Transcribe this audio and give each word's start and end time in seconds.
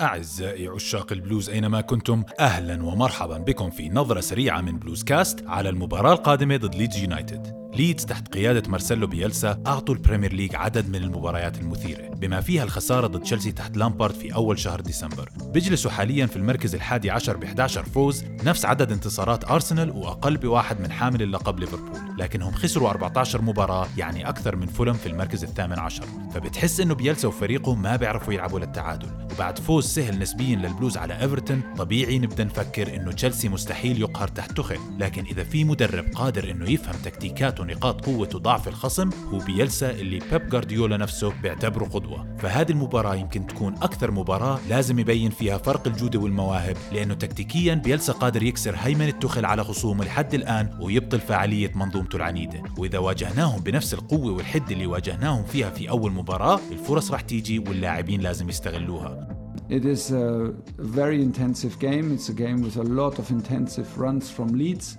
أعزائي 0.00 0.68
عشاق 0.68 1.12
البلوز 1.12 1.48
أينما 1.50 1.80
كنتم 1.80 2.24
أهلا 2.40 2.84
ومرحبا 2.84 3.38
بكم 3.38 3.70
في 3.70 3.88
نظرة 3.88 4.20
سريعة 4.20 4.60
من 4.60 4.78
Blues 4.78 5.04
Cast 5.04 5.44
على 5.46 5.68
المباراة 5.68 6.12
القادمة 6.12 6.56
ضد 6.56 6.74
ليدز 6.74 6.96
يونايتد 6.96 7.70
ليدز 7.74 8.04
تحت 8.04 8.34
قيادة 8.34 8.70
مارسيلو 8.70 9.06
بيلسا 9.06 9.62
أعطوا 9.66 9.94
ال 9.94 9.99
Premier 9.99 10.32
League 10.32 10.54
عدد 10.54 10.88
من 10.88 10.96
المباريات 10.96 11.58
المثيرة 11.58 12.08
بما 12.08 12.40
فيها 12.40 12.64
الخسارة 12.64 13.06
ضد 13.06 13.22
تشيلسي 13.22 13.52
تحت 13.52 13.76
لامبارد 13.76 14.14
في 14.14 14.34
أول 14.34 14.58
شهر 14.58 14.80
ديسمبر. 14.80 15.30
بيجلسوا 15.40 15.90
حاليا 15.90 16.26
في 16.26 16.36
المركز 16.36 16.74
الحادي 16.74 17.10
عشر 17.10 17.36
ب 17.36 17.44
11 17.44 17.84
فوز 17.84 18.24
نفس 18.44 18.64
عدد 18.64 18.92
انتصارات 18.92 19.50
أرسنال 19.50 19.90
وأقل 19.90 20.36
بواحد 20.36 20.80
من 20.80 20.92
حامل 20.92 21.22
اللقب 21.22 21.60
ليفربول. 21.60 22.00
لكنهم 22.18 22.52
خسروا 22.52 22.90
14 22.90 23.42
مباراة 23.42 23.86
يعني 23.96 24.28
أكثر 24.28 24.56
من 24.56 24.66
فولهام 24.66 24.94
في 24.94 25.06
المركز 25.06 25.44
الثامن 25.44 25.78
عشر. 25.78 26.04
فبتحس 26.34 26.80
إنه 26.80 26.94
بيلسا 26.94 27.28
وفريقه 27.28 27.74
ما 27.74 27.96
بيعرفوا 27.96 28.32
يلعبوا 28.34 28.60
للتعادل. 28.60 29.26
وبعد 29.36 29.58
فوز 29.58 29.86
سهل 29.86 30.18
نسبيا 30.18 30.56
للبلوز 30.56 30.96
على 30.96 31.20
إيفرتون 31.20 31.62
طبيعي 31.78 32.18
نبدأ 32.18 32.44
نفكر 32.44 32.96
إنه 32.96 33.12
تشيلسي 33.12 33.48
مستحيل 33.48 34.00
يقهر 34.00 34.28
تحت 34.28 34.52
تخل 34.52 34.78
لكن 34.98 35.24
إذا 35.24 35.44
في 35.44 35.64
مدرب 35.64 36.04
قادر 36.14 36.50
إنه 36.50 36.70
يفهم 36.70 36.94
تكتيكات 37.04 37.60
ونقاط 37.60 38.06
قوة 38.06 38.28
وضعف 38.34 38.68
الخصم 38.68 39.10
هو 39.32 39.38
بيلسا 39.38 39.90
اللي 39.90 40.18
بيب 40.18 40.48
جارديولا 40.48 40.96
نفسه 40.96 41.32
بيعتبره 41.42 41.84
قدوة. 41.84 42.36
فهذه 42.38 42.70
المباراة 42.70 43.14
يمكن 43.14 43.46
تكون 43.46 43.74
أكثر 43.74 44.10
مباراة 44.10 44.60
لازم 44.68 44.98
يبين 44.98 45.30
فيها 45.30 45.58
فرق 45.58 45.86
الجودة 45.86 46.18
والمواهب 46.18 46.76
لأنه 46.92 47.14
تكتيكيا 47.14 47.74
بيلسا 47.74 48.12
قادر 48.12 48.42
يكسر 48.42 48.76
هيمنة 48.78 49.10
تخل 49.10 49.44
على 49.44 49.64
خصومه 49.64 50.04
لحد 50.04 50.34
الآن 50.34 50.78
ويبطل 50.80 51.20
فعالية 51.20 51.72
منظومته 52.06 52.16
العنيده 52.16 52.62
واذا 52.78 52.98
واجهناهم 52.98 53.60
بنفس 53.60 53.94
القوه 53.94 54.32
والحده 54.32 54.72
اللي 54.72 54.86
واجهناهم 54.86 55.44
فيها 55.44 55.70
في 55.70 55.90
اول 55.90 56.12
مباراه 56.12 56.60
الفرص 56.72 57.10
رح 57.10 57.20
تيجي 57.20 57.58
واللاعبين 57.58 58.20
لازم 58.20 58.48
يستغلوها 58.48 59.28
It 59.68 59.84
is 59.84 60.12
a 60.12 60.54
very 60.78 61.20
intensive 61.20 61.74
game. 61.80 62.06
It's 62.14 62.28
a 62.28 62.38
game 62.44 62.58
with 62.66 62.76
a 62.76 62.88
lot 63.00 63.14
of 63.18 63.26
intensive 63.38 63.88
runs 63.98 64.30
from 64.36 64.48
leads. 64.62 64.96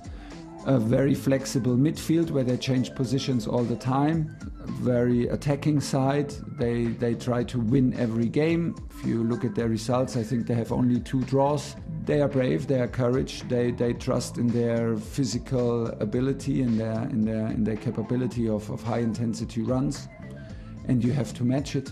A 0.65 0.77
very 0.97 1.15
flexible 1.27 1.77
midfield 1.87 2.27
where 2.35 2.43
they 2.49 2.57
change 2.69 2.87
positions 3.01 3.47
all 3.53 3.65
the 3.73 3.79
time. 3.95 4.19
Very 4.93 5.21
attacking 5.35 5.79
side. 5.93 6.29
They 6.63 6.77
they 7.03 7.13
try 7.27 7.41
to 7.53 7.57
win 7.73 7.87
every 8.05 8.29
game. 8.41 8.63
If 8.93 8.99
you 9.09 9.17
look 9.31 9.43
at 9.49 9.53
their 9.59 9.69
results, 9.77 10.13
I 10.21 10.23
think 10.29 10.39
they 10.49 10.57
have 10.63 10.71
only 10.81 10.99
two 11.11 11.21
draws. 11.31 11.63
They 12.07 12.21
are 12.21 12.29
brave. 12.29 12.67
They 12.67 12.79
are 12.79 12.87
courage. 12.87 13.45
They 13.49 13.71
they 13.71 13.91
trust 13.91 14.37
in 14.37 14.47
their 14.47 14.95
physical 14.95 15.87
ability 15.99 16.61
and 16.61 16.79
their 16.79 17.03
in 17.09 17.25
their 17.25 17.47
in 17.47 17.65
their 17.65 17.75
capability 17.75 18.47
of, 18.47 18.69
of 18.69 18.81
high 18.81 18.99
intensity 18.99 19.61
runs. 19.61 20.07
And 20.87 21.03
you 21.03 21.11
have 21.11 21.33
to 21.33 21.43
match 21.43 21.75
it. 21.75 21.91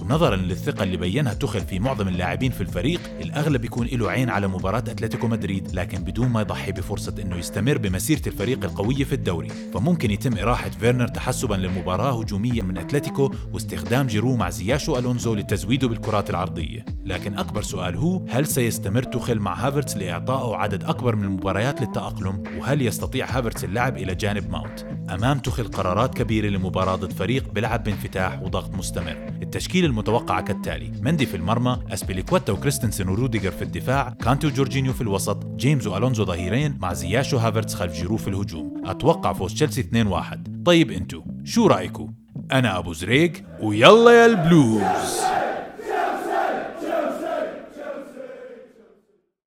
ونظرا 0.00 0.36
للثقة 0.36 0.82
اللي 0.82 0.96
بينها 0.96 1.34
توخل 1.34 1.60
في 1.60 1.78
معظم 1.78 2.08
اللاعبين 2.08 2.50
في 2.50 2.60
الفريق 2.60 3.00
الأغلب 3.20 3.64
يكون 3.64 3.86
له 3.86 4.10
عين 4.10 4.30
على 4.30 4.48
مباراة 4.48 4.78
أتلتيكو 4.78 5.26
مدريد 5.26 5.74
لكن 5.74 6.04
بدون 6.04 6.28
ما 6.28 6.40
يضحي 6.40 6.72
بفرصة 6.72 7.14
أنه 7.22 7.36
يستمر 7.36 7.78
بمسيرة 7.78 8.22
الفريق 8.26 8.64
القوية 8.64 9.04
في 9.04 9.12
الدوري. 9.12 9.48
فممكن 9.74 10.10
يتم 10.10 10.38
إراحة 10.38 10.70
فيرنر 10.70 11.08
تحسبا 11.08 11.54
للمباراة 11.54 12.20
هجوميا 12.20 12.62
من 12.62 12.78
أتلتيكو 12.78 13.30
واستخدام 13.52 14.06
جيرو 14.06 14.36
مع 14.36 14.50
زياش 14.50 14.98
وألونزو 14.98 15.34
لتزويده 15.34 15.88
بالكرات 15.88 16.30
العرضية. 16.30 16.84
لكن 17.04 17.38
أكبر 17.38 17.62
سؤال 17.62 17.96
هو 17.96 18.26
هل 18.28 18.46
سيستمر 18.46 19.02
توخل 19.02 19.38
مع 19.38 19.66
هافرتس 19.66 19.96
لإعطائه 19.96 20.56
عدد 20.56 20.84
أكبر 20.84 21.16
من 21.16 21.24
المباريات 21.24 21.80
للتأقلم؟ 21.80 22.42
وهل 22.58 22.82
يستطيع 22.82 23.38
هافرتس 23.38 23.64
اللعب 23.64 23.96
إلى 23.96 24.14
جانب 24.14 24.50
ماونت؟ 24.50 24.80
أمام 25.10 25.38
توخل 25.38 25.64
قرارات 25.64 26.14
كبيرة 26.14 26.48
لمباراة 26.48 26.96
ضد 26.96 27.12
فريق 27.12 27.52
بيلعب 27.52 27.84
بانفتاح 27.84 28.42
وضغط 28.42 28.74
مستمر. 28.74 29.32
التشكيلة 29.52 29.84
المتوقعة 29.84 30.42
كالتالي. 30.42 30.92
مندي 31.00 31.26
في 31.26 31.36
المرمى 31.36 31.78
أسبيليكويتا 31.90 32.52
وكريستنسن 32.52 33.08
وروديجر 33.08 33.50
في 33.50 33.62
الدفاع 33.62 34.16
كانتي 34.24 34.46
وجورجينيو 34.46 34.92
في 34.92 35.00
الوسط 35.00 35.46
جيمس 35.46 35.86
وألونزو 35.86 36.24
ظهيرين 36.24 36.78
مع 36.80 36.92
زياش 36.92 37.36
وهافرتس 37.36 37.74
خلف 37.74 37.92
جيرو 37.92 38.16
في 38.16 38.28
الهجوم. 38.28 38.82
أتوقع 38.84 39.32
فوز 39.32 39.54
تشيلسي 39.54 39.82
2-1 39.82 40.64
طيب 40.64 40.90
انتو 40.90 41.22
شو 41.44 41.66
رأيكم؟ 41.66 42.14
أنا 42.52 42.78
أبو 42.78 42.92
زريق 42.92 43.32
ويلا 43.60 44.10
يا 44.10 44.26
البلوز! 44.26 45.41